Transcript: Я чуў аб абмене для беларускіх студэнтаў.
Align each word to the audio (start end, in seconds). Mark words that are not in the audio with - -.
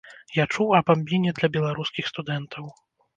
Я 0.35 0.43
чуў 0.53 0.71
аб 0.77 0.87
абмене 0.93 1.33
для 1.39 1.49
беларускіх 1.57 2.09
студэнтаў. 2.13 2.65